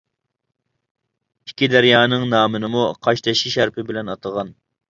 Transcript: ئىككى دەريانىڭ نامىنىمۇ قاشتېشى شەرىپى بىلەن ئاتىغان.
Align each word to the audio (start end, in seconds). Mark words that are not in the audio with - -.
ئىككى 1.51 1.69
دەريانىڭ 1.75 2.27
نامىنىمۇ 2.31 2.89
قاشتېشى 3.09 3.55
شەرىپى 3.59 3.89
بىلەن 3.93 4.15
ئاتىغان. 4.15 4.55